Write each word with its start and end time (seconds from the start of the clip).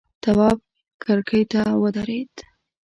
تواب 0.23 0.59
کرکۍ 1.03 1.43
ته 1.51 1.61
ودرېد. 1.81 2.33